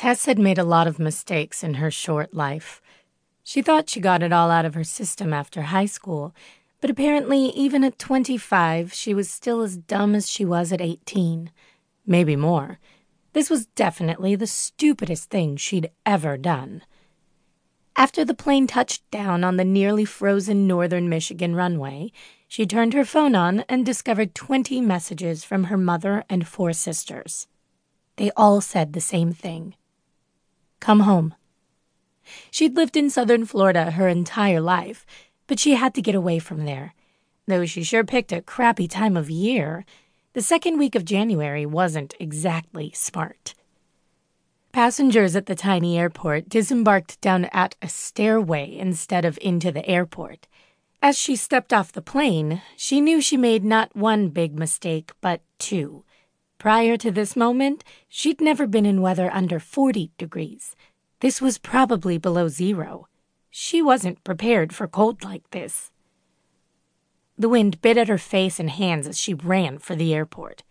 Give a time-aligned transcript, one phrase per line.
[0.00, 2.80] Tess had made a lot of mistakes in her short life.
[3.42, 6.34] She thought she got it all out of her system after high school,
[6.80, 11.50] but apparently, even at 25, she was still as dumb as she was at 18.
[12.06, 12.78] Maybe more.
[13.34, 16.80] This was definitely the stupidest thing she'd ever done.
[17.94, 22.10] After the plane touched down on the nearly frozen northern Michigan runway,
[22.48, 27.48] she turned her phone on and discovered 20 messages from her mother and four sisters.
[28.16, 29.74] They all said the same thing
[30.80, 31.34] Come home.
[32.50, 35.06] She'd lived in southern Florida her entire life,
[35.46, 36.94] but she had to get away from there.
[37.46, 39.84] Though she sure picked a crappy time of year,
[40.32, 43.54] the second week of January wasn't exactly smart.
[44.72, 50.46] Passengers at the tiny airport disembarked down at a stairway instead of into the airport.
[51.02, 55.40] As she stepped off the plane, she knew she made not one big mistake, but
[55.58, 56.04] two.
[56.60, 60.76] Prior to this moment, she'd never been in weather under 40 degrees.
[61.20, 63.08] This was probably below zero.
[63.48, 65.90] She wasn't prepared for cold like this.
[67.38, 70.62] The wind bit at her face and hands as she ran for the airport.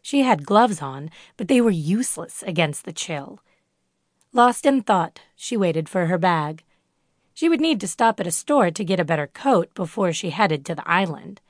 [0.00, 3.38] She had gloves on, but they were useless against the chill.
[4.32, 6.64] Lost in thought, she waited for her bag.
[7.34, 10.30] She would need to stop at a store to get a better coat before she
[10.30, 11.42] headed to the island.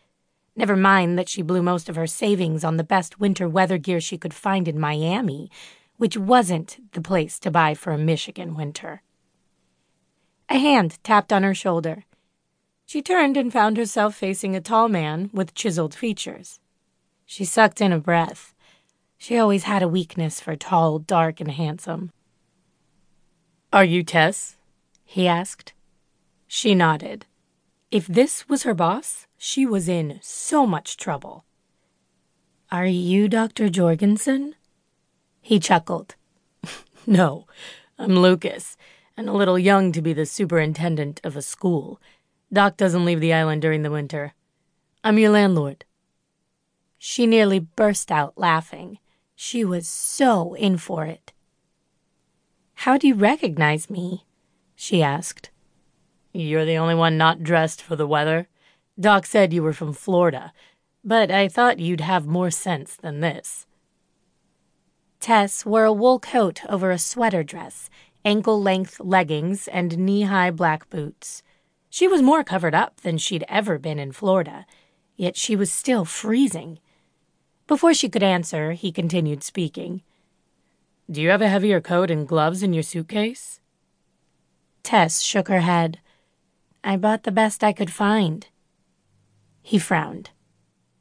[0.56, 4.00] Never mind that she blew most of her savings on the best winter weather gear
[4.00, 5.50] she could find in Miami,
[5.96, 9.02] which wasn't the place to buy for a Michigan winter.
[10.48, 12.04] A hand tapped on her shoulder.
[12.86, 16.60] She turned and found herself facing a tall man with chiseled features.
[17.24, 18.54] She sucked in a breath.
[19.16, 22.12] She always had a weakness for tall, dark, and handsome.
[23.72, 24.56] Are you Tess?
[25.04, 25.72] he asked.
[26.46, 27.26] She nodded.
[27.90, 31.44] If this was her boss, she was in so much trouble.
[32.72, 33.68] Are you Dr.
[33.68, 34.54] Jorgensen?
[35.42, 36.14] He chuckled.
[37.06, 37.46] no,
[37.98, 38.78] I'm Lukas,
[39.18, 42.00] and a little young to be the superintendent of a school.
[42.50, 44.32] Doc doesn't leave the island during the winter.
[45.04, 45.84] I'm your landlord.
[46.96, 48.98] She nearly burst out laughing.
[49.34, 51.34] She was so in for it.
[52.76, 54.24] How do you recognize me?
[54.74, 55.50] she asked.
[56.32, 58.48] You're the only one not dressed for the weather.
[58.98, 60.52] Doc said you were from Florida,
[61.02, 63.66] but I thought you'd have more sense than this.
[65.20, 67.90] Tess wore a wool coat over a sweater dress,
[68.24, 71.42] ankle length leggings, and knee high black boots.
[71.90, 74.66] She was more covered up than she'd ever been in Florida,
[75.16, 76.78] yet she was still freezing.
[77.66, 80.02] Before she could answer, he continued speaking.
[81.10, 83.60] Do you have a heavier coat and gloves in your suitcase?
[84.82, 86.00] Tess shook her head.
[86.82, 88.46] I bought the best I could find.
[89.66, 90.28] He frowned.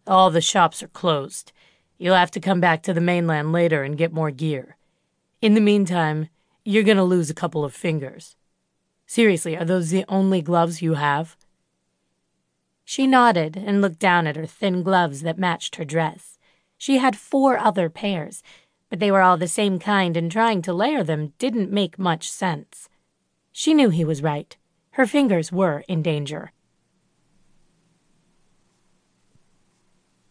[0.08, 1.52] All the shops are closed.
[1.98, 4.78] You'll have to come back to the mainland later and get more gear.
[5.42, 6.30] In the meantime,
[6.64, 8.38] you're going to lose a couple of fingers.
[9.06, 11.36] Seriously, are those the only gloves you have?
[12.86, 16.40] She nodded and looked down at her thin gloves that matched her dress.
[16.78, 18.42] She had four other pairs,
[18.90, 22.32] but they were all the same kind, and trying to layer them didn't make much
[22.32, 22.88] sense.
[23.52, 24.56] She knew he was right.
[24.92, 26.53] Her fingers were in danger.